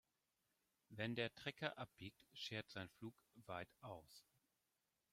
[0.89, 3.13] Wenn der Trecker abbiegt, schert sein Pflug
[3.45, 4.25] weit aus.